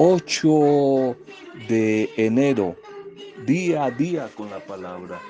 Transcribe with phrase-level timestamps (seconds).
[0.00, 1.16] 8
[1.66, 2.76] de enero,
[3.46, 5.20] día a día con la palabra.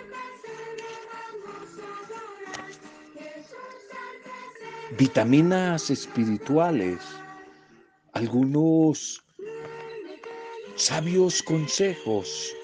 [4.99, 6.99] Vitaminas espirituales,
[8.13, 9.25] algunos
[10.75, 12.55] sabios consejos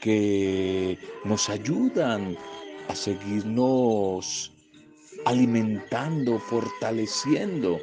[0.00, 2.38] que nos ayudan
[2.88, 4.50] a seguirnos
[5.26, 7.78] alimentando, fortaleciendo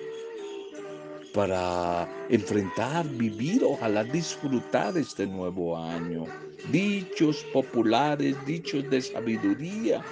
[1.37, 6.23] para enfrentar, vivir, ojalá disfrutar este nuevo año.
[6.71, 10.03] Dichos populares, dichos de sabiduría,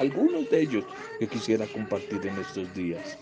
[0.00, 0.84] algunos de ellos
[1.18, 3.18] que quisiera compartir en estos días.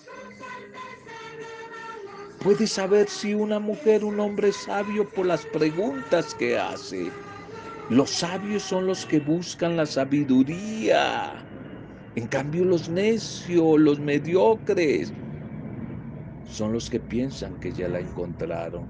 [2.45, 7.11] Puedes saber si una mujer, un hombre es sabio por las preguntas que hace.
[7.89, 11.45] Los sabios son los que buscan la sabiduría.
[12.15, 15.13] En cambio, los necios, los mediocres,
[16.51, 18.87] son los que piensan que ya la encontraron.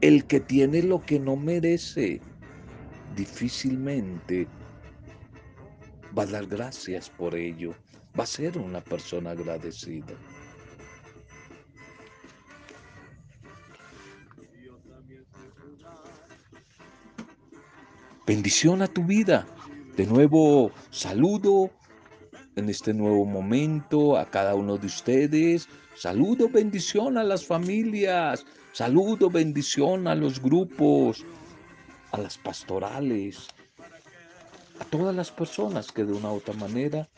[0.00, 2.20] El que tiene lo que no merece
[3.16, 4.46] difícilmente
[6.16, 7.74] va a dar gracias por ello,
[8.18, 10.14] va a ser una persona agradecida.
[18.26, 19.46] Bendición a tu vida.
[19.96, 21.70] De nuevo, saludo
[22.56, 25.68] en este nuevo momento a cada uno de ustedes.
[25.94, 28.44] Saludo, bendición a las familias.
[28.72, 31.24] Saludo, bendición a los grupos,
[32.12, 33.48] a las pastorales,
[34.80, 37.08] a todas las personas que de una u otra manera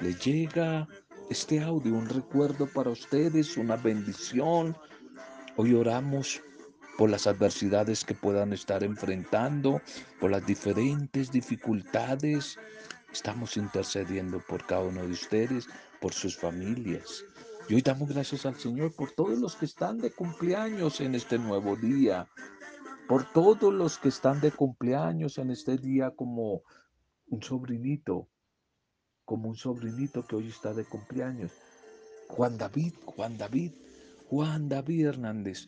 [0.00, 0.86] les llega
[1.30, 4.76] este audio, un recuerdo para ustedes, una bendición.
[5.56, 6.40] Hoy oramos
[6.96, 9.80] por las adversidades que puedan estar enfrentando,
[10.20, 12.58] por las diferentes dificultades
[13.18, 15.66] Estamos intercediendo por cada uno de ustedes,
[16.00, 17.24] por sus familias.
[17.68, 21.36] Y hoy damos gracias al Señor por todos los que están de cumpleaños en este
[21.36, 22.28] nuevo día,
[23.08, 26.62] por todos los que están de cumpleaños en este día como
[27.26, 28.28] un sobrinito,
[29.24, 31.50] como un sobrinito que hoy está de cumpleaños.
[32.28, 33.72] Juan David, Juan David,
[34.28, 35.66] Juan David Hernández,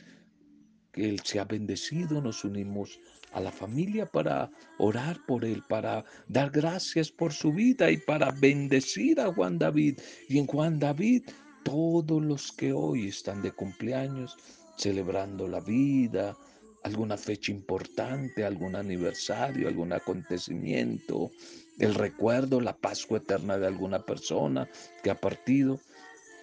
[0.93, 3.01] que Él se ha bendecido, nos unimos
[3.33, 8.31] a la familia para orar por Él, para dar gracias por su vida y para
[8.31, 10.00] bendecir a Juan David.
[10.29, 11.23] Y en Juan David,
[11.62, 14.37] todos los que hoy están de cumpleaños,
[14.77, 16.37] celebrando la vida,
[16.83, 21.31] alguna fecha importante, algún aniversario, algún acontecimiento,
[21.79, 24.69] el recuerdo, la Pascua eterna de alguna persona
[25.03, 25.81] que ha partido.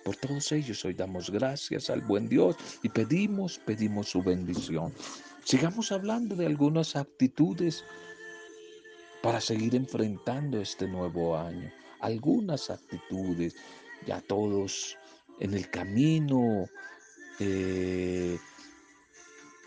[0.07, 4.93] Por todos ellos hoy damos gracias al buen Dios y pedimos, pedimos su bendición.
[5.43, 7.83] Sigamos hablando de algunas actitudes
[9.21, 11.69] para seguir enfrentando este nuevo año.
[11.99, 13.57] Algunas actitudes,
[14.05, 14.97] ya todos
[15.41, 16.69] en el camino,
[17.41, 18.39] eh,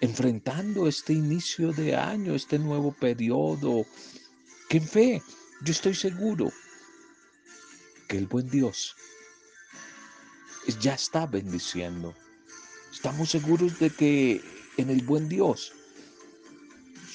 [0.01, 3.85] enfrentando este inicio de año, este nuevo periodo,
[4.71, 5.23] que en fe,
[5.63, 6.51] yo estoy seguro
[8.09, 8.97] que el buen Dios
[10.81, 12.15] ya está bendiciendo.
[12.93, 14.41] Estamos seguros de que
[14.77, 15.73] en el buen Dios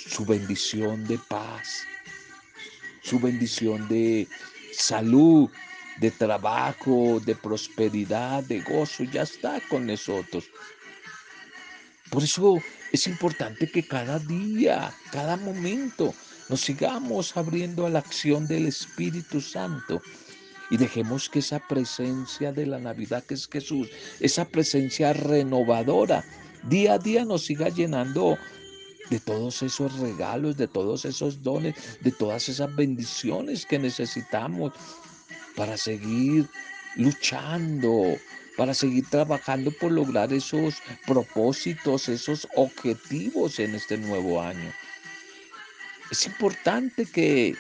[0.08, 1.84] su bendición de paz,
[3.02, 4.28] su bendición de
[4.72, 5.50] salud,
[6.00, 10.46] de trabajo, de prosperidad, de gozo, ya está con nosotros.
[12.10, 12.58] Por eso
[12.92, 16.14] es importante que cada día, cada momento,
[16.50, 20.02] nos sigamos abriendo a la acción del Espíritu Santo
[20.70, 23.90] y dejemos que esa presencia de la Navidad que es Jesús,
[24.20, 26.24] esa presencia renovadora,
[26.64, 28.38] día a día nos siga llenando
[29.10, 34.74] de todos esos regalos, de todos esos dones, de todas esas bendiciones que necesitamos
[35.56, 36.50] para seguir
[36.96, 38.18] luchando,
[38.58, 40.76] para seguir trabajando por lograr esos
[41.06, 44.74] propósitos, esos objetivos en este nuevo año.
[46.12, 47.56] Es importante que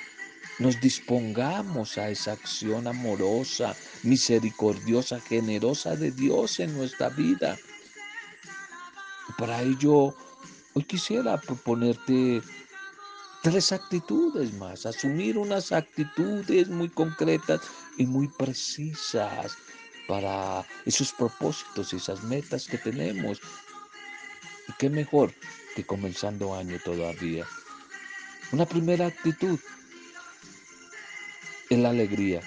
[0.59, 7.57] nos dispongamos a esa acción amorosa, misericordiosa, generosa de Dios en nuestra vida.
[9.37, 10.15] Para ello,
[10.73, 12.41] hoy quisiera proponerte
[13.41, 17.61] tres actitudes más, asumir unas actitudes muy concretas
[17.97, 19.57] y muy precisas
[20.07, 23.41] para esos propósitos esas metas que tenemos.
[24.67, 25.33] Y qué mejor
[25.75, 27.45] que comenzando año todavía.
[28.51, 29.59] Una primera actitud
[31.69, 32.41] es la alegría.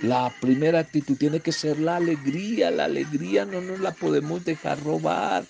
[0.00, 2.70] La primera actitud tiene que ser la alegría.
[2.70, 5.46] La alegría no nos la podemos dejar robar.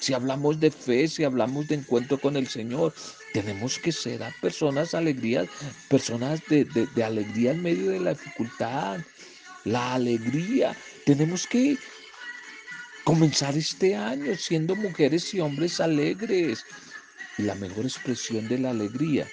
[0.00, 2.94] Si hablamos de fe, si hablamos de encuentro con el Señor,
[3.32, 5.48] tenemos que ser personas alegrías,
[5.88, 9.00] personas de, de alegría en medio de la dificultad.
[9.64, 10.76] La alegría.
[11.06, 11.78] Tenemos que
[13.04, 16.64] comenzar este año siendo mujeres y hombres alegres.
[17.38, 19.26] Y la mejor expresión de la alegría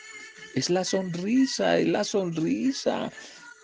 [0.56, 3.12] es la sonrisa, es la sonrisa.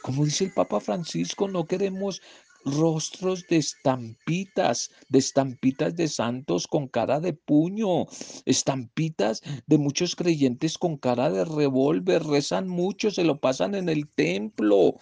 [0.02, 2.22] Como dice el Papa Francisco, no queremos
[2.66, 8.06] rostros de estampitas, de estampitas de santos con cara de puño,
[8.46, 14.08] estampitas de muchos creyentes con cara de revólver, rezan mucho, se lo pasan en el
[14.10, 14.96] templo,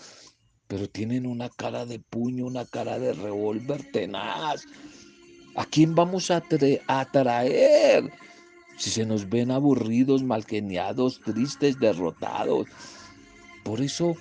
[0.68, 4.66] pero tienen una cara de puño, una cara de revólver tenaz.
[5.56, 6.44] ¿A quién vamos a
[6.88, 8.12] atraer?
[8.78, 12.68] Si se nos ven aburridos, malgeniados, tristes, derrotados.
[13.64, 14.16] Por eso,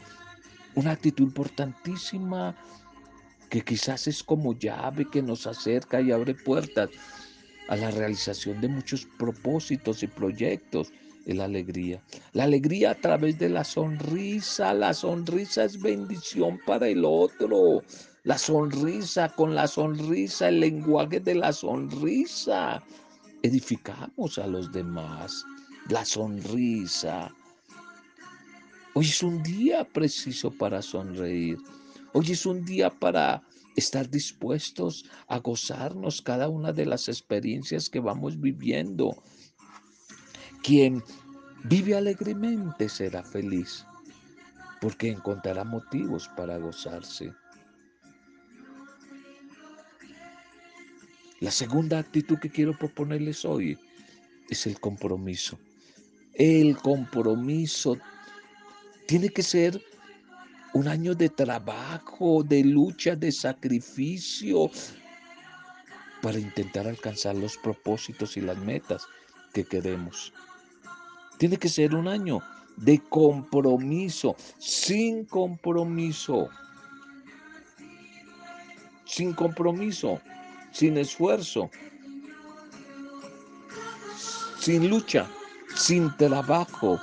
[0.75, 2.55] una actitud importantísima
[3.51, 6.91] que quizás es como llave que nos acerca y abre puertas
[7.69, 10.93] a la realización de muchos propósitos y proyectos,
[11.27, 12.03] es la alegría.
[12.33, 17.83] La alegría a través de la sonrisa, la sonrisa es bendición para el otro.
[18.25, 22.83] La sonrisa, con la sonrisa, el lenguaje de la sonrisa,
[23.45, 25.45] edificamos a los demás.
[25.91, 27.31] La sonrisa.
[28.95, 31.59] Hoy es un día preciso para sonreír.
[32.15, 33.43] Hoy es un día para
[33.77, 39.23] estar dispuestos a gozarnos cada una de las experiencias que vamos viviendo.
[40.63, 41.05] Quien
[41.65, 43.85] vive alegremente será feliz
[44.81, 47.35] porque encontrará motivos para gozarse.
[51.45, 53.79] La segunda actitud que quiero proponerles hoy
[54.49, 55.59] es el compromiso.
[56.33, 57.99] El compromiso
[59.07, 59.79] tiene que ser
[60.73, 64.71] un año de trabajo, de lucha, de sacrificio
[66.23, 69.07] para intentar alcanzar los propósitos y las metas
[69.53, 70.33] que queremos.
[71.37, 72.41] Tiene que ser un año
[72.79, 76.49] de compromiso, sin compromiso,
[79.05, 80.23] sin compromiso,
[80.75, 81.71] sin esfuerzo,
[84.59, 85.31] sin lucha,
[85.77, 87.01] sin trabajo,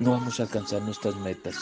[0.00, 1.56] no vamos a alcanzar nuestras metas.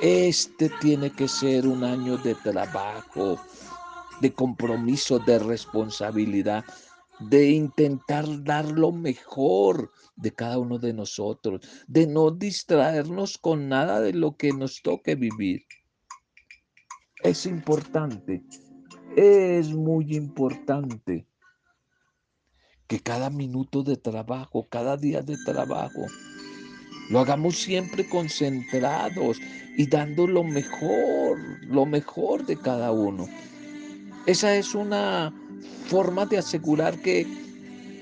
[0.00, 3.40] Este tiene que ser un año de trabajo,
[4.20, 6.64] de compromiso, de responsabilidad,
[7.18, 14.00] de intentar dar lo mejor de cada uno de nosotros, de no distraernos con nada
[14.00, 15.64] de lo que nos toque vivir.
[17.22, 18.44] Es importante,
[19.16, 21.26] es muy importante
[22.86, 26.06] que cada minuto de trabajo, cada día de trabajo,
[27.10, 29.38] lo hagamos siempre concentrados
[29.76, 33.28] y dando lo mejor, lo mejor de cada uno.
[34.26, 35.32] Esa es una
[35.86, 37.26] forma de asegurar que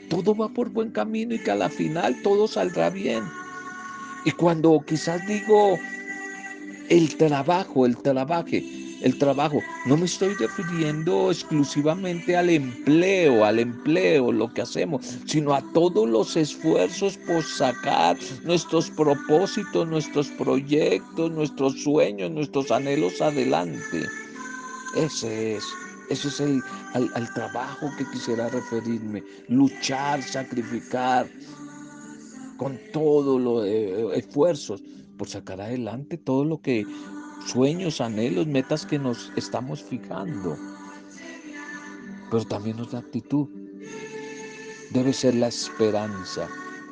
[0.08, 3.24] todo va por buen camino y que a la final todo saldrá bien.
[4.24, 5.78] Y cuando quizás digo
[6.88, 9.60] el trabajo, el trabaje, el trabajo.
[9.86, 16.08] No me estoy refiriendo exclusivamente al empleo, al empleo, lo que hacemos, sino a todos
[16.08, 24.06] los esfuerzos por sacar nuestros propósitos, nuestros proyectos, nuestros sueños, nuestros anhelos adelante.
[24.96, 25.64] Ese es.
[26.10, 26.60] Ese es el
[26.92, 29.22] al, trabajo que quisiera referirme.
[29.48, 31.26] Luchar, sacrificar
[32.58, 34.82] con todos los eh, esfuerzos
[35.16, 36.84] por sacar adelante todo lo que
[37.46, 40.56] sueños, anhelos, metas que nos estamos fijando.
[42.30, 43.48] Pero también nuestra actitud
[44.90, 46.48] debe ser la esperanza.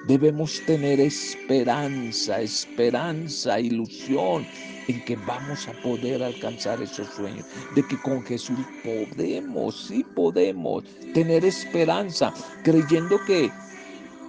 [0.07, 4.47] Debemos tener esperanza, esperanza, ilusión
[4.89, 10.85] en que vamos a poder alcanzar esos sueños, de que con Jesús podemos, sí podemos
[11.13, 12.33] tener esperanza,
[12.65, 13.51] creyendo que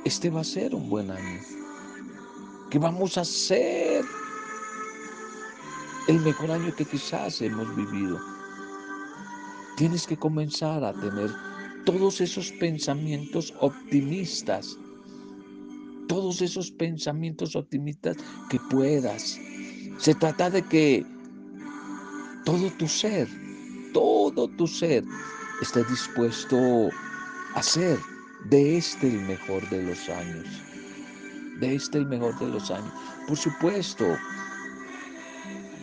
[0.04, 1.40] este va a ser un buen año,
[2.70, 4.04] que vamos a ser
[6.08, 8.20] el mejor año que quizás hemos vivido.
[9.78, 11.32] Tienes que comenzar a tener
[11.86, 14.78] todos esos pensamientos optimistas,
[16.08, 18.18] todos esos pensamientos optimistas
[18.50, 19.40] que puedas.
[19.98, 21.06] Se trata de que
[22.46, 23.28] todo tu ser,
[23.94, 25.04] todo tu ser
[25.62, 26.90] esté dispuesto
[27.54, 28.00] a ser
[28.50, 30.48] de este el mejor de los años.
[31.60, 32.92] De este el mejor de los años.
[33.28, 34.06] Por supuesto,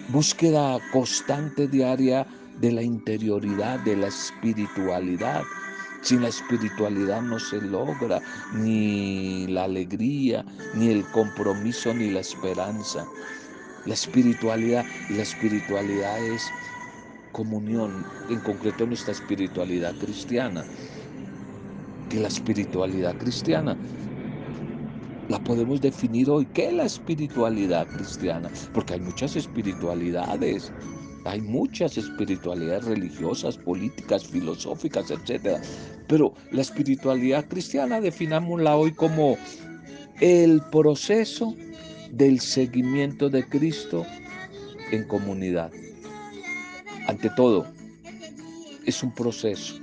[0.09, 2.27] búsqueda constante diaria
[2.61, 5.43] de la interioridad, de la espiritualidad.
[6.03, 8.21] Sin la espiritualidad no se logra
[8.55, 13.07] ni la alegría, ni el compromiso, ni la esperanza.
[13.85, 16.43] La espiritualidad, y la espiritualidad es
[17.33, 20.65] comunión, en concreto nuestra espiritualidad cristiana.
[22.09, 23.77] Que la espiritualidad cristiana
[25.29, 26.47] la podemos definir hoy.
[26.47, 28.51] ¿Qué es la espiritualidad cristiana?
[28.73, 30.73] Porque hay muchas espiritualidades.
[31.25, 35.61] Hay muchas espiritualidades religiosas, políticas, filosóficas, etc.
[36.07, 39.37] Pero la espiritualidad cristiana definámosla hoy como
[40.21, 41.55] el proceso
[42.13, 44.07] del seguimiento de Cristo
[44.91, 45.71] en comunidad.
[47.07, 47.67] Ante todo,
[48.87, 49.75] es un proceso.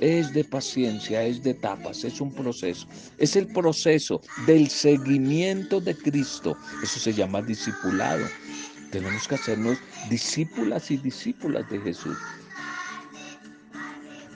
[0.00, 2.86] Es de paciencia, es de etapas, es un proceso.
[3.18, 6.56] Es el proceso del seguimiento de Cristo.
[6.82, 8.26] Eso se llama discipulado.
[8.90, 9.78] Tenemos que hacernos
[10.10, 12.16] discípulas y discípulas de Jesús.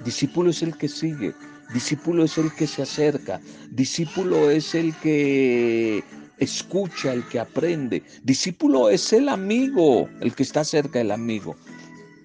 [0.05, 1.35] Discípulo es el que sigue,
[1.75, 3.39] discípulo es el que se acerca,
[3.71, 6.03] discípulo es el que
[6.39, 11.55] escucha, el que aprende, discípulo es el amigo, el que está cerca del amigo.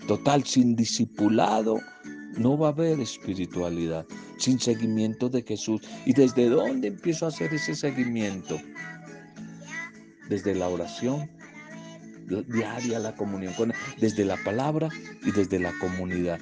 [0.08, 1.82] Total, sin discipulado
[2.38, 4.06] no va a haber espiritualidad,
[4.38, 5.82] sin seguimiento de Jesús.
[6.06, 8.60] ¿Y desde dónde empiezo a hacer ese seguimiento?
[10.30, 11.30] Desde la oración,
[12.48, 14.90] diaria, la comunión con desde la palabra
[15.24, 16.40] y desde la comunidad.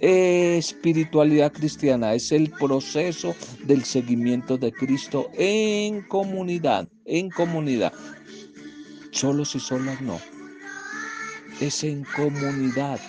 [0.00, 7.92] Espiritualidad cristiana es el proceso del seguimiento de Cristo en comunidad, en comunidad.
[9.12, 10.20] Solos y solas no.
[11.60, 13.00] Es en comunidad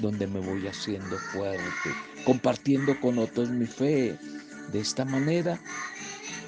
[0.00, 1.90] donde me voy haciendo fuerte,
[2.24, 4.18] compartiendo con otros mi fe.
[4.72, 5.60] De esta manera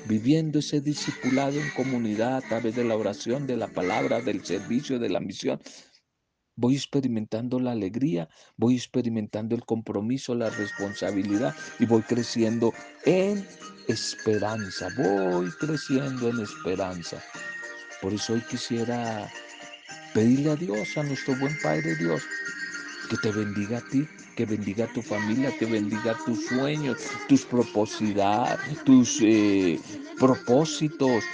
[0.08, 4.98] viviendo ese discipulado en comunidad a través de la oración, de la palabra, del servicio,
[4.98, 5.60] de la misión.
[6.56, 12.72] Voy experimentando la alegría, voy experimentando el compromiso, la responsabilidad y voy creciendo
[13.04, 13.46] en
[13.86, 17.22] esperanza, voy creciendo en esperanza.
[18.00, 19.30] Por eso hoy quisiera
[20.14, 22.22] pedirle a Dios, a nuestro buen Padre Dios,
[23.08, 26.98] que te bendiga a ti, que bendiga a tu familia, que bendiga tus sueños,
[27.28, 27.46] tus
[28.84, 29.80] tus eh,
[30.18, 31.24] propósitos.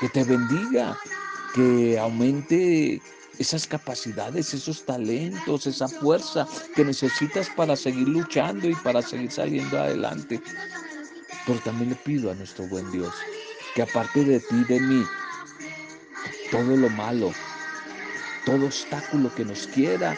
[0.00, 0.96] Que te bendiga,
[1.54, 3.00] que aumente
[3.38, 9.78] esas capacidades, esos talentos, esa fuerza que necesitas para seguir luchando y para seguir saliendo
[9.78, 10.40] adelante.
[11.46, 13.14] Pero también le pido a nuestro buen Dios
[13.74, 15.06] que aparte de ti, de mí,
[16.50, 17.32] todo lo malo,
[18.44, 20.16] todo obstáculo que nos quiera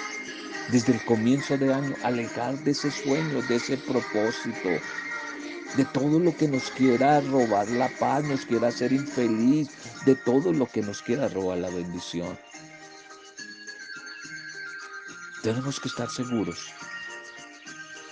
[0.70, 4.68] desde el comienzo de año, alejar de ese sueño, de ese propósito,
[5.76, 9.68] de todo lo que nos quiera robar la paz, nos quiera hacer infeliz,
[10.04, 12.38] de todo lo que nos quiera robar la bendición.
[15.42, 16.72] Tenemos que estar seguros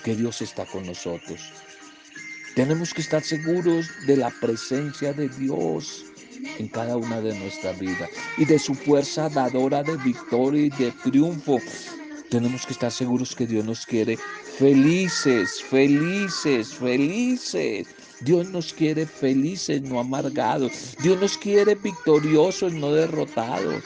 [0.02, 1.52] que Dios está con nosotros.
[2.54, 6.06] Tenemos que estar seguros de la presencia de Dios
[6.58, 10.92] en cada una de nuestras vidas y de su fuerza dadora de victoria y de
[10.92, 11.58] triunfo
[12.30, 14.18] tenemos que estar seguros que Dios nos quiere
[14.58, 17.86] felices, felices, felices.
[18.20, 20.96] Dios nos quiere felices, no amargados.
[21.02, 23.82] Dios nos quiere victoriosos, no derrotados.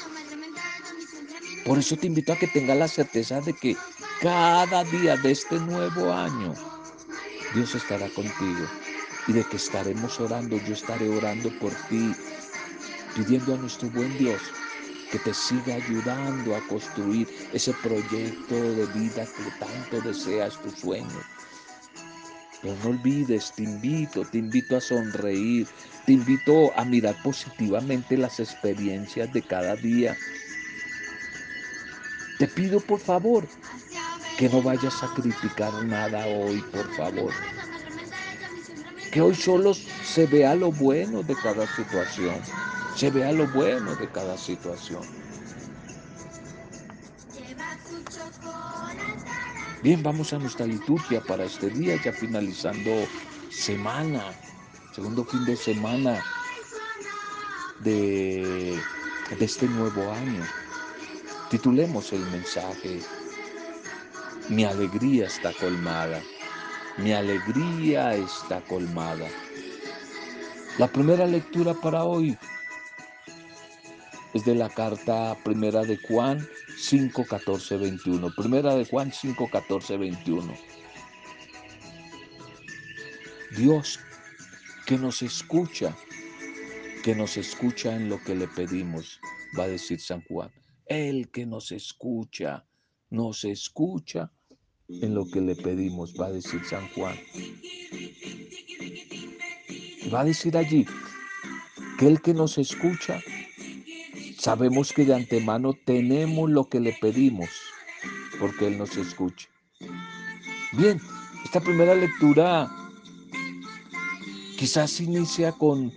[1.65, 3.77] Por eso te invito a que tengas la certeza de que
[4.21, 6.55] cada día de este nuevo año
[7.55, 8.67] Dios estará contigo
[9.29, 10.57] y de que estaremos orando.
[10.67, 12.13] Yo estaré orando por ti,
[13.15, 14.41] pidiendo a nuestro buen Dios
[15.11, 21.21] que te siga ayudando a construir ese proyecto de vida que tanto deseas, tu sueño.
[22.63, 25.69] Pero no olvides, te invito, te invito a sonreír,
[26.07, 30.17] te invito a mirar positivamente las experiencias de cada día.
[32.39, 33.47] Te pido por favor
[34.39, 37.33] que no vayas a criticar nada hoy, por favor.
[39.13, 42.41] Que hoy solo se vea lo bueno de cada situación
[42.97, 45.03] se vea lo bueno de cada situación.
[49.83, 52.91] Bien, vamos a nuestra liturgia para este día, ya finalizando
[53.51, 54.23] semana,
[54.95, 56.23] segundo fin de semana
[57.81, 58.79] de,
[59.41, 60.45] este nuevo año.
[61.51, 63.01] Titulemos el mensaje,
[64.49, 66.23] Mi alegría está colmada,
[66.99, 69.27] mi alegría está colmada.
[70.79, 72.39] La primera lectura para hoy
[74.35, 76.47] es de la carta primera de Juan
[76.77, 78.35] 5, 14, 21.
[78.35, 80.55] Primera de Juan 5, 14, 21.
[83.57, 84.01] Dios
[84.87, 85.97] que nos escucha,
[87.05, 89.21] que nos escucha en lo que le pedimos,
[89.59, 90.51] va a decir San Juan.
[90.87, 92.65] El que nos escucha,
[93.11, 94.31] nos escucha
[94.89, 97.17] en lo que le pedimos, va a decir San Juan.
[100.13, 100.87] Va a decir allí
[101.99, 103.21] que el que nos escucha
[104.43, 107.49] Sabemos que de antemano tenemos lo que le pedimos
[108.41, 109.47] porque Él nos escucha.
[110.73, 111.01] Bien,
[111.45, 112.69] esta primera lectura
[114.59, 115.93] quizás inicia con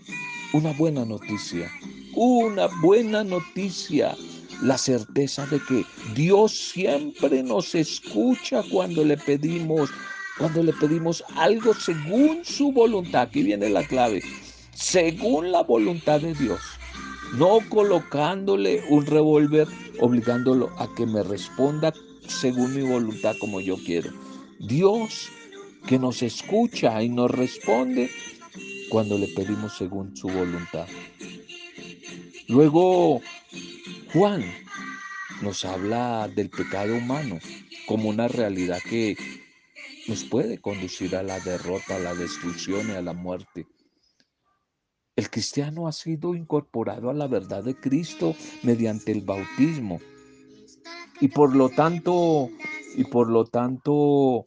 [0.54, 1.72] una buena noticia,
[2.14, 4.16] una buena noticia,
[4.62, 5.84] la certeza de que
[6.14, 9.90] Dios siempre nos escucha cuando le pedimos,
[10.38, 13.24] cuando le pedimos algo según su voluntad.
[13.24, 14.22] Aquí viene la clave,
[14.76, 16.62] según la voluntad de Dios,
[17.34, 19.68] no colocándole un revólver,
[20.00, 21.94] obligándolo a que me responda
[22.28, 24.12] según mi voluntad como yo quiero.
[24.60, 25.30] Dios
[25.88, 28.10] que nos escucha y nos responde
[28.90, 30.88] cuando le pedimos según su voluntad.
[32.48, 33.22] Luego,
[34.14, 34.44] Juan
[35.42, 37.40] nos habla del pecado humano
[37.88, 39.18] como una realidad que
[40.08, 43.68] nos puede conducir a la derrota, a la destrucción y a la muerte.
[45.16, 50.02] El cristiano ha sido incorporado a la verdad de Cristo mediante el bautismo.
[51.22, 52.50] Y por lo tanto,
[52.98, 54.46] y por lo tanto,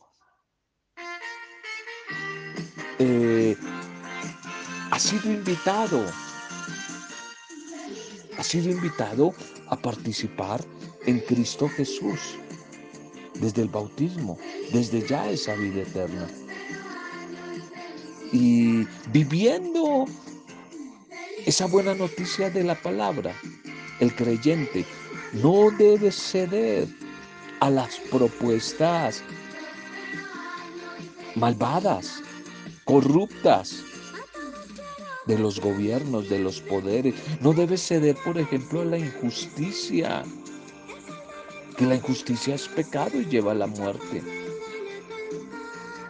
[2.99, 3.57] eh,
[4.91, 6.05] ha sido invitado,
[8.37, 9.33] ha sido invitado
[9.69, 10.63] a participar
[11.07, 12.37] en Cristo Jesús
[13.41, 14.37] desde el bautismo,
[14.71, 16.27] desde ya esa vida eterna.
[18.31, 20.05] Y viviendo
[21.49, 23.33] esa buena noticia de la palabra,
[24.01, 24.85] el creyente
[25.33, 26.87] no debe ceder
[27.61, 29.23] a las propuestas
[31.37, 32.23] malvadas,
[32.85, 33.83] corruptas
[35.25, 37.15] de los gobiernos, de los poderes.
[37.41, 40.25] No debe ceder, por ejemplo, a la injusticia,
[41.79, 44.23] que la injusticia es pecado y lleva a la muerte,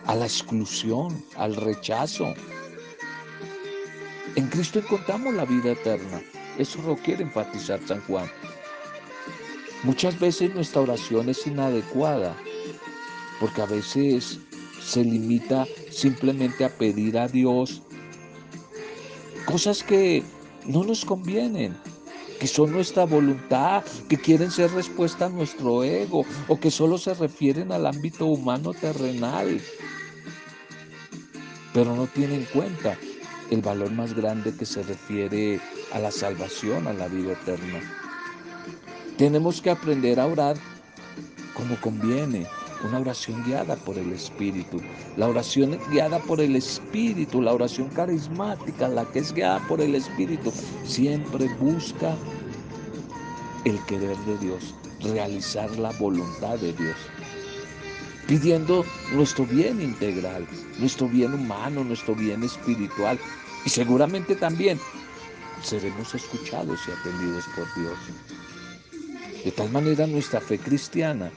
[0.05, 2.35] a la exclusión, al rechazo.
[4.39, 6.23] En Cristo encontramos la vida eterna.
[6.59, 8.31] Eso lo quiere enfatizar San Juan.
[9.83, 12.37] Muchas veces nuestra oración es inadecuada,
[13.41, 14.39] porque a veces
[14.81, 17.83] se limita simplemente a pedir a Dios
[19.45, 20.23] cosas que
[20.67, 21.77] no nos convienen,
[22.39, 27.13] que son nuestra voluntad, que quieren ser respuesta a nuestro ego o que solo se
[27.15, 29.61] refieren al ámbito humano terrenal,
[31.75, 32.97] pero no tienen en cuenta
[33.51, 35.61] el valor más grande que se refiere
[35.93, 37.81] a la salvación, a la vida eterna.
[39.17, 40.57] Tenemos que aprender a orar
[41.55, 42.47] como conviene,
[42.85, 44.81] una oración guiada por el Espíritu.
[45.17, 49.97] La oración guiada por el Espíritu, la oración carismática, la que es guiada por el
[49.97, 50.53] Espíritu,
[50.85, 52.15] siempre busca
[53.65, 56.97] el querer de Dios, realizar la voluntad de Dios,
[58.29, 60.47] pidiendo nuestro bien integral,
[60.79, 63.19] nuestro bien humano, nuestro bien espiritual
[63.65, 64.79] y seguramente también
[65.63, 67.99] seremos escuchados y atendidos por Dios.
[69.43, 71.33] De tal manera nuestra fe cristiana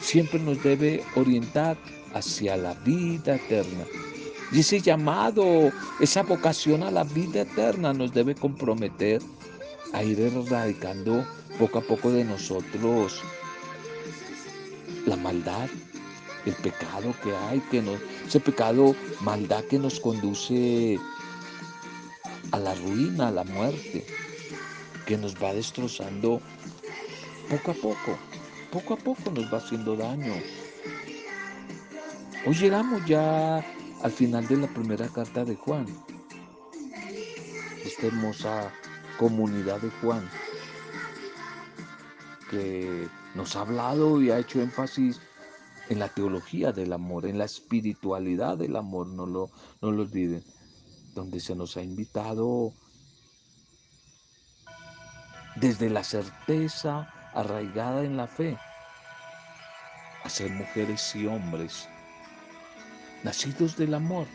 [0.00, 1.76] siempre nos debe orientar
[2.14, 3.84] hacia la vida eterna.
[4.52, 9.20] Y ese llamado, esa vocación a la vida eterna nos debe comprometer
[9.92, 11.26] a ir erradicando
[11.58, 13.20] poco a poco de nosotros
[15.06, 15.68] la maldad,
[16.44, 20.98] el pecado que hay, que nos, ese pecado, maldad que nos conduce
[22.52, 24.04] a la ruina, a la muerte,
[25.06, 26.40] que nos va destrozando
[27.48, 28.18] poco a poco,
[28.70, 30.34] poco a poco nos va haciendo daño.
[32.44, 33.64] Hoy llegamos ya
[34.02, 35.86] al final de la primera carta de Juan,
[37.84, 38.72] esta hermosa
[39.18, 40.28] comunidad de Juan,
[42.50, 45.20] que nos ha hablado y ha hecho énfasis
[45.90, 49.50] en la teología del amor, en la espiritualidad del amor, no lo,
[49.82, 50.42] no lo olviden,
[51.14, 52.72] donde se nos ha invitado
[55.56, 58.58] desde la certeza arraigada en la fe,
[60.24, 61.88] a ser mujeres y hombres
[63.22, 64.26] nacidos del amor,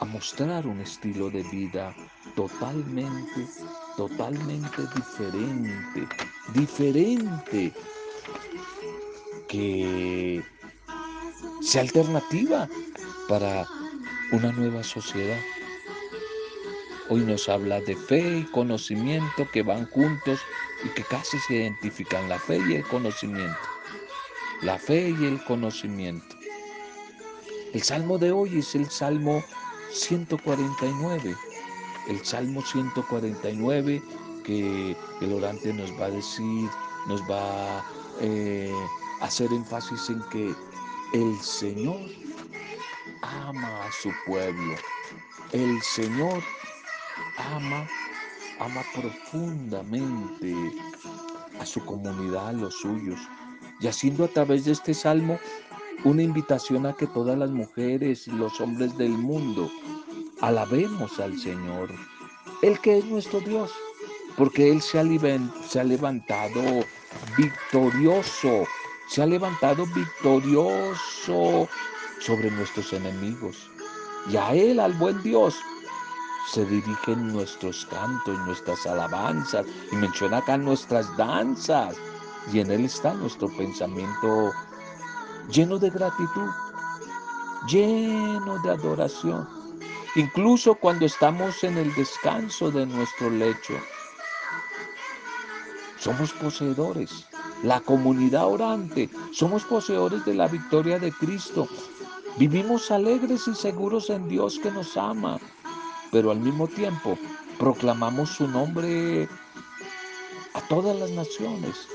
[0.00, 1.94] a mostrar un estilo de vida
[2.36, 3.46] totalmente,
[3.98, 6.08] totalmente diferente,
[6.54, 7.72] diferente,
[9.48, 10.40] que
[11.60, 12.68] sea alternativa
[13.28, 13.66] para
[14.30, 15.40] una nueva sociedad.
[17.08, 20.38] Hoy nos habla de fe y conocimiento que van juntos
[20.84, 23.58] y que casi se identifican, la fe y el conocimiento.
[24.62, 26.36] La fe y el conocimiento.
[27.74, 29.42] El salmo de hoy es el salmo
[29.90, 31.34] 149.
[32.08, 34.02] El salmo 149
[34.44, 36.70] que el orante nos va a decir,
[37.06, 37.84] nos va
[38.20, 38.72] eh,
[39.20, 40.54] a hacer énfasis en que
[41.12, 42.00] el Señor
[43.20, 44.74] ama a su pueblo.
[45.52, 46.42] El Señor
[47.36, 47.86] ama,
[48.58, 50.54] ama profundamente
[51.60, 53.20] a su comunidad, a los suyos,
[53.80, 55.38] y haciendo a través de este salmo
[56.04, 59.70] una invitación a que todas las mujeres y los hombres del mundo
[60.40, 61.90] alabemos al Señor,
[62.62, 63.70] el que es nuestro Dios,
[64.36, 65.04] porque Él se ha,
[65.66, 66.62] se ha levantado
[67.36, 68.64] victorioso,
[69.08, 71.68] se ha levantado victorioso
[72.20, 73.70] sobre nuestros enemigos.
[74.30, 75.56] Y a Él, al buen Dios,
[76.52, 81.96] se dirigen nuestros cantos, nuestras alabanzas, y menciona acá nuestras danzas.
[82.52, 84.52] Y en Él está nuestro pensamiento
[85.50, 86.50] lleno de gratitud,
[87.66, 89.57] lleno de adoración.
[90.14, 93.74] Incluso cuando estamos en el descanso de nuestro lecho,
[95.98, 97.26] somos poseedores.
[97.62, 101.68] La comunidad orante, somos poseedores de la victoria de Cristo.
[102.38, 105.38] Vivimos alegres y seguros en Dios que nos ama,
[106.12, 107.18] pero al mismo tiempo
[107.58, 109.28] proclamamos su nombre
[110.54, 111.88] a todas las naciones,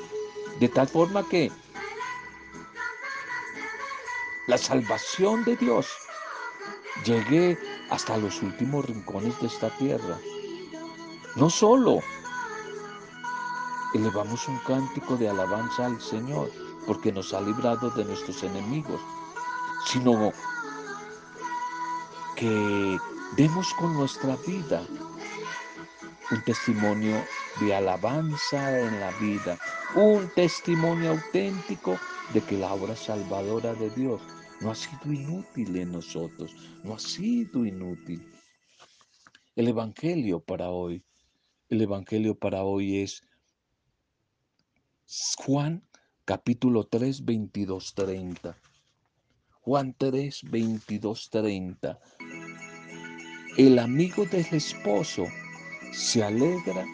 [0.60, 1.52] de tal forma que
[4.48, 5.88] la salvación de Dios
[7.06, 7.58] llegue
[7.90, 10.18] hasta los últimos rincones de esta tierra.
[11.36, 12.00] No solo
[13.94, 16.52] elevamos un cántico de alabanza al Señor
[16.86, 19.00] porque nos ha librado de nuestros enemigos,
[19.86, 20.32] sino
[22.36, 22.98] que
[23.38, 24.82] demos con nuestra vida
[26.32, 27.24] un testimonio
[27.60, 29.58] de alabanza en la vida,
[29.96, 31.98] un testimonio auténtico
[32.34, 34.22] de que la obra salvadora de Dios
[34.64, 38.26] no ha sido inútil en nosotros, no ha sido inútil.
[39.56, 41.04] El Evangelio para hoy,
[41.70, 43.22] el Evangelio para hoy es
[45.38, 45.84] Juan
[46.24, 48.58] capítulo 3, 22, 30.
[49.62, 52.00] Juan 3, 22, 30.
[53.58, 55.26] El amigo del esposo
[55.92, 56.86] se alegra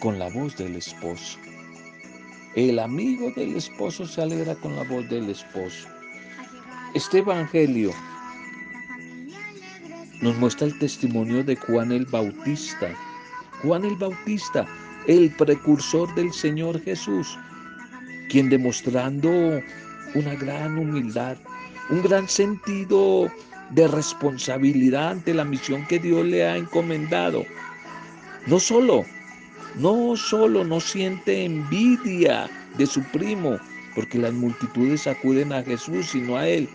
[0.00, 1.38] con la voz del esposo.
[2.56, 5.99] El amigo del esposo se alegra con la voz del esposo.
[6.92, 7.92] Este Evangelio
[10.22, 12.90] nos muestra el testimonio de Juan el Bautista.
[13.62, 14.66] Juan el Bautista,
[15.06, 17.38] el precursor del Señor Jesús,
[18.28, 19.30] quien demostrando
[20.14, 21.36] una gran humildad,
[21.90, 23.30] un gran sentido
[23.70, 27.44] de responsabilidad ante la misión que Dios le ha encomendado.
[28.48, 29.04] No solo,
[29.76, 33.60] no solo no siente envidia de su primo,
[33.94, 36.68] porque las multitudes acuden a Jesús sino a Él,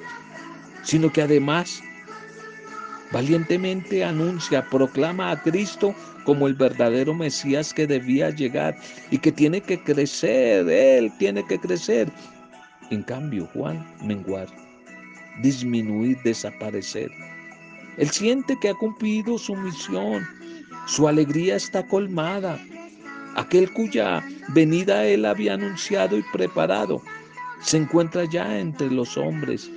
[0.83, 1.81] sino que además
[3.11, 8.75] valientemente anuncia, proclama a Cristo como el verdadero Mesías que debía llegar
[9.11, 12.11] y que tiene que crecer, Él tiene que crecer.
[12.91, 14.47] En cambio, Juan menguar,
[15.41, 17.09] disminuir, desaparecer.
[17.97, 20.25] Él siente que ha cumplido su misión,
[20.87, 22.59] su alegría está colmada,
[23.35, 27.01] aquel cuya venida él había anunciado y preparado,
[27.61, 29.69] se encuentra ya entre los hombres.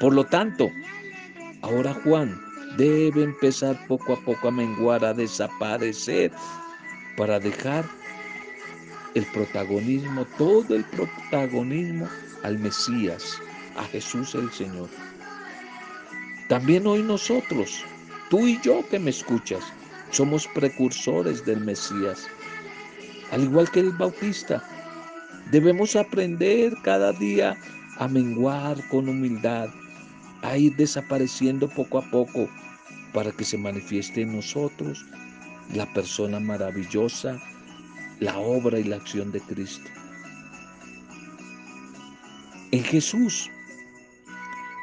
[0.00, 0.70] Por lo tanto,
[1.62, 2.40] ahora Juan
[2.76, 6.30] debe empezar poco a poco a menguar, a desaparecer,
[7.16, 7.84] para dejar
[9.14, 12.06] el protagonismo, todo el protagonismo
[12.42, 13.40] al Mesías,
[13.76, 14.88] a Jesús el Señor.
[16.48, 17.82] También hoy nosotros,
[18.28, 19.64] tú y yo que me escuchas,
[20.10, 22.26] somos precursores del Mesías.
[23.32, 24.62] Al igual que el Bautista,
[25.50, 27.56] debemos aprender cada día
[27.98, 29.68] a menguar con humildad,
[30.42, 32.48] a ir desapareciendo poco a poco
[33.12, 35.04] para que se manifieste en nosotros
[35.74, 37.40] la persona maravillosa,
[38.20, 39.90] la obra y la acción de Cristo.
[42.72, 43.50] En Jesús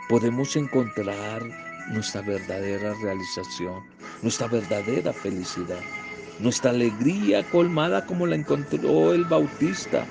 [0.10, 1.44] podemos encontrar
[1.92, 3.84] nuestra verdadera realización,
[4.22, 5.82] nuestra verdadera felicidad,
[6.40, 10.06] nuestra alegría colmada como la encontró el Bautista,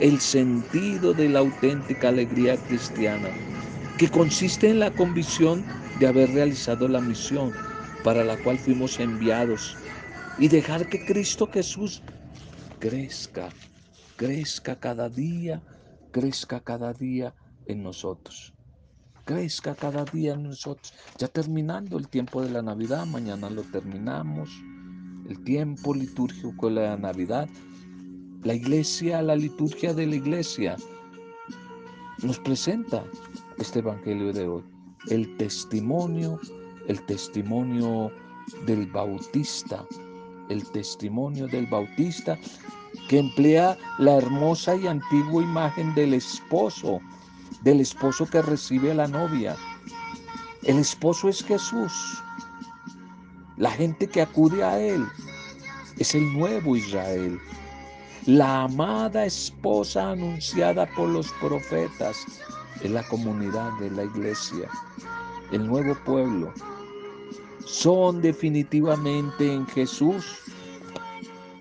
[0.00, 3.28] el sentido de la auténtica alegría cristiana,
[3.98, 5.64] que consiste en la convicción
[5.98, 7.52] de haber realizado la misión
[8.04, 9.76] para la cual fuimos enviados
[10.38, 12.02] y dejar que Cristo Jesús
[12.78, 13.48] crezca,
[14.16, 15.62] crezca cada día,
[16.12, 17.34] crezca cada día
[17.66, 18.52] en nosotros
[19.26, 20.94] crezca cada día en nosotros.
[21.18, 24.50] Ya terminando el tiempo de la Navidad, mañana lo terminamos.
[25.28, 27.48] El tiempo litúrgico de la Navidad.
[28.42, 30.76] La iglesia, la liturgia de la iglesia
[32.22, 33.04] nos presenta
[33.58, 34.62] este Evangelio de hoy.
[35.08, 36.38] El testimonio,
[36.88, 38.10] el testimonio
[38.66, 39.84] del Bautista,
[40.48, 42.38] el testimonio del Bautista
[43.08, 47.00] que emplea la hermosa y antigua imagen del esposo
[47.62, 49.56] del esposo que recibe a la novia.
[50.62, 51.92] El esposo es Jesús.
[53.56, 55.06] La gente que acude a Él
[55.98, 57.38] es el nuevo Israel.
[58.26, 62.16] La amada esposa anunciada por los profetas
[62.82, 64.68] es la comunidad de la iglesia,
[65.52, 66.52] el nuevo pueblo,
[67.66, 70.24] son definitivamente en Jesús.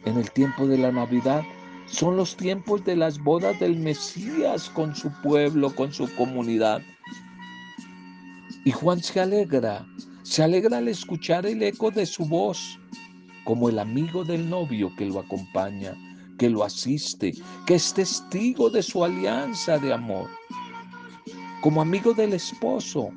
[0.05, 1.43] En el tiempo de la Navidad
[1.87, 6.81] son los tiempos de las bodas del Mesías con su pueblo, con su comunidad.
[8.65, 9.85] Y Juan se alegra,
[10.25, 12.79] se alegra al escuchar el eco de su voz,
[13.43, 15.95] como el amigo del novio que lo acompaña,
[16.39, 17.35] que lo asiste,
[17.67, 20.27] que es testigo de su alianza de amor.
[21.61, 23.09] Como amigo del esposo,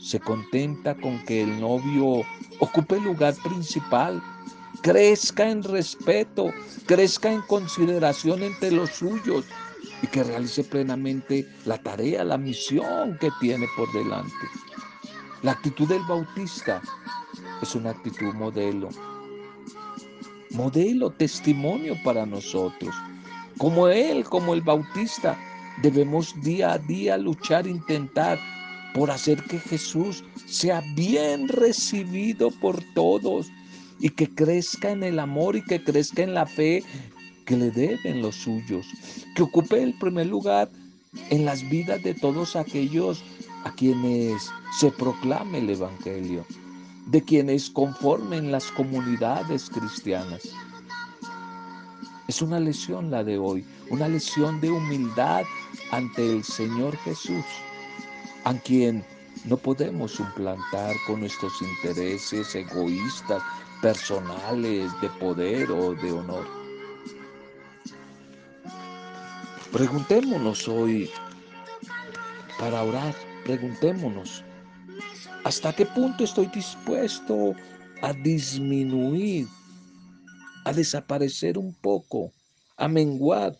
[0.00, 2.24] se contenta con que el novio
[2.58, 4.20] ocupe el lugar principal,
[4.82, 6.52] crezca en respeto,
[6.86, 9.44] crezca en consideración entre los suyos
[10.02, 14.32] y que realice plenamente la tarea, la misión que tiene por delante.
[15.42, 16.80] La actitud del bautista
[17.62, 18.90] es una actitud modelo,
[20.50, 22.94] modelo, testimonio para nosotros.
[23.58, 25.36] Como él, como el bautista,
[25.82, 28.38] debemos día a día luchar, intentar
[28.94, 33.50] por hacer que Jesús sea bien recibido por todos
[33.98, 36.84] y que crezca en el amor y que crezca en la fe
[37.46, 38.86] que le deben los suyos,
[39.34, 40.70] que ocupe el primer lugar
[41.30, 43.24] en las vidas de todos aquellos
[43.64, 46.44] a quienes se proclame el Evangelio,
[47.06, 50.42] de quienes conformen las comunidades cristianas.
[52.28, 55.42] Es una lección la de hoy, una lección de humildad
[55.90, 57.44] ante el Señor Jesús
[58.44, 59.04] a quien
[59.44, 63.42] no podemos suplantar con nuestros intereses egoístas,
[63.80, 66.46] personales, de poder o de honor.
[69.72, 71.10] Preguntémonos hoy,
[72.58, 74.44] para orar, preguntémonos,
[75.44, 77.54] ¿hasta qué punto estoy dispuesto
[78.02, 79.46] a disminuir,
[80.64, 82.32] a desaparecer un poco,
[82.76, 83.58] a menguar,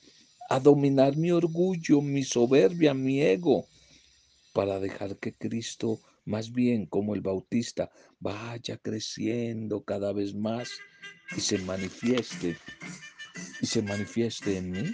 [0.50, 3.66] a dominar mi orgullo, mi soberbia, mi ego?
[4.52, 7.90] para dejar que Cristo, más bien como el Bautista,
[8.20, 10.70] vaya creciendo cada vez más
[11.36, 12.56] y se manifieste,
[13.60, 14.92] y se manifieste en mí.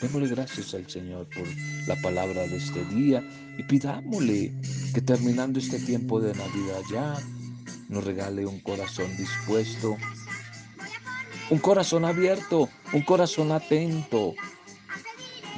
[0.00, 1.44] Démosle gracias al Señor por
[1.86, 3.22] la palabra de este día
[3.58, 4.52] y pidámosle
[4.94, 7.16] que terminando este tiempo de Navidad ya
[7.88, 9.96] nos regale un corazón dispuesto,
[11.50, 14.34] un corazón abierto, un corazón atento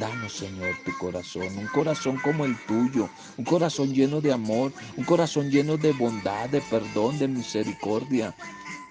[0.00, 5.04] Danos, Señor, tu corazón, un corazón como el tuyo, un corazón lleno de amor, un
[5.04, 8.34] corazón lleno de bondad, de perdón, de misericordia,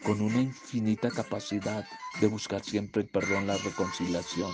[0.03, 1.83] con una infinita capacidad
[2.21, 4.51] de buscar siempre el perdón, la reconciliación.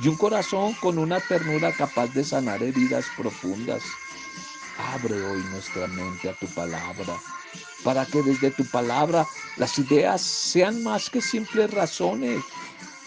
[0.00, 3.82] Y un corazón con una ternura capaz de sanar heridas profundas.
[4.78, 7.16] Abre hoy nuestra mente a tu palabra,
[7.82, 12.42] para que desde tu palabra las ideas sean más que simples razones,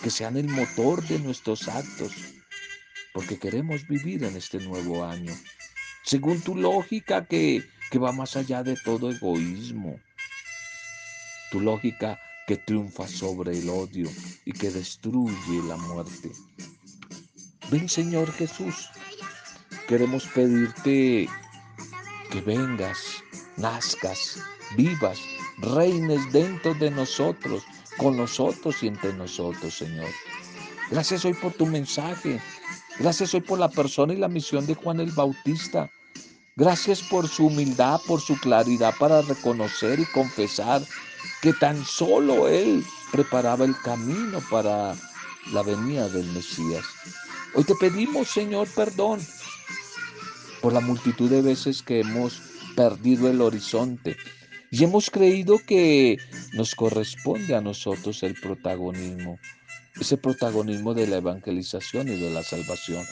[0.03, 2.11] que sean el motor de nuestros actos
[3.13, 5.33] porque queremos vivir en este nuevo año,
[6.03, 9.99] según tu lógica que, que va más allá de todo egoísmo,
[11.51, 14.09] tu lógica que triunfa sobre el odio
[14.45, 16.31] y que destruye la muerte.
[17.71, 18.89] Ven Señor Jesús,
[19.87, 21.29] queremos pedirte
[22.29, 23.23] que vengas,
[23.55, 24.39] nazcas,
[24.75, 25.17] vivas,
[25.59, 27.63] reines dentro de nosotros,
[27.97, 30.09] con nosotros y entre nosotros, Señor.
[30.89, 32.41] Gracias hoy por tu mensaje.
[32.99, 35.89] Gracias hoy por la persona y la misión de Juan el Bautista.
[36.57, 40.81] Gracias por su humildad, por su claridad para reconocer y confesar
[41.41, 44.93] que tan solo Él preparaba el camino para
[45.53, 46.83] la venida del Mesías.
[47.53, 49.19] Hoy te pedimos, Señor, perdón
[50.61, 52.41] por la multitud de veces que hemos
[52.75, 54.15] perdido el horizonte
[54.69, 56.17] y hemos creído que
[56.53, 59.37] nos corresponde a nosotros el protagonismo
[59.99, 63.05] ese protagonismo de la evangelización y de la salvación.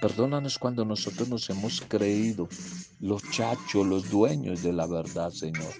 [0.00, 2.48] Perdónanos cuando nosotros nos hemos creído
[3.00, 5.72] los chachos, los dueños de la verdad, Señor.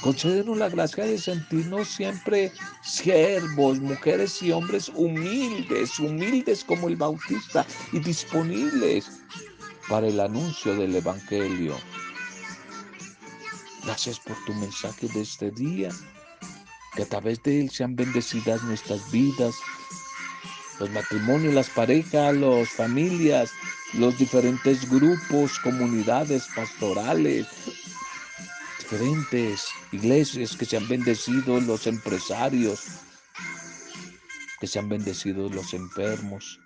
[0.00, 2.52] Concédenos la gracia de sentirnos siempre
[2.82, 9.10] siervos, mujeres y hombres humildes, humildes como el Bautista y disponibles
[9.88, 11.76] para el anuncio del Evangelio.
[13.84, 15.90] Gracias por tu mensaje de este día
[16.94, 19.54] que a través de Él sean bendecidas nuestras vidas,
[20.80, 23.50] los matrimonios, las parejas, las familias,
[23.94, 27.46] los diferentes grupos, comunidades pastorales,
[28.84, 32.84] diferentes iglesias que sean bendecidos, los empresarios,
[34.60, 36.60] que sean bendecidos los enfermos,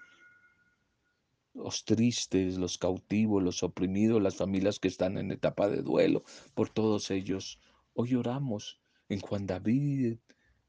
[1.54, 6.70] los tristes, los cautivos, los oprimidos, las familias que están en etapa de duelo, por
[6.70, 7.60] todos ellos.
[7.94, 10.18] Hoy oramos en Juan David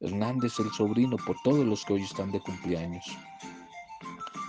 [0.02, 3.06] Hernández, el sobrino, por todos los que hoy están de cumpleaños.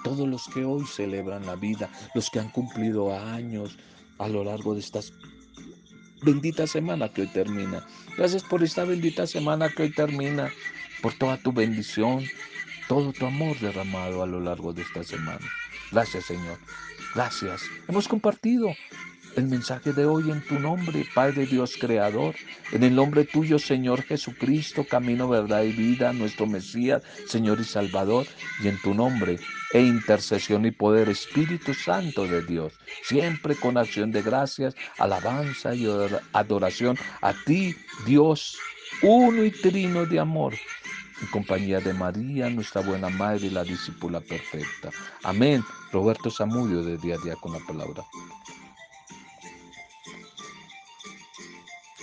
[0.04, 3.78] Todos los que hoy celebran la vida, los que han cumplido años
[4.18, 5.14] a lo largo de estas
[6.22, 7.86] bendita semana que hoy termina.
[8.16, 10.50] Gracias por esta bendita semana que hoy termina,
[11.02, 12.24] por toda tu bendición,
[12.88, 15.46] todo tu amor derramado a lo largo de esta semana.
[15.92, 16.58] Gracias Señor.
[17.14, 17.62] Gracias.
[17.88, 18.68] Hemos compartido
[19.36, 22.34] el mensaje de hoy en tu nombre, Padre Dios Creador,
[22.72, 28.26] en el nombre tuyo, Señor Jesucristo, camino, verdad y vida, nuestro Mesías, Señor y Salvador,
[28.62, 29.38] y en tu nombre,
[29.72, 32.72] e intercesión y poder, Espíritu Santo de Dios,
[33.04, 35.86] siempre con acción de gracias, alabanza y
[36.32, 37.74] adoración a ti,
[38.06, 38.58] Dios,
[39.02, 40.54] uno y trino de amor
[41.20, 44.90] en compañía de María, nuestra buena madre y la discípula perfecta.
[45.22, 45.62] Amén.
[45.92, 48.02] Roberto Zamudio de Día a Día con la Palabra.